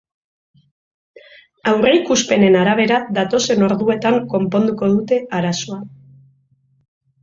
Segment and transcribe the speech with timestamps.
[1.73, 5.83] Aurreikuspenen arabera, datozen orduetan konponduko dute arazoa.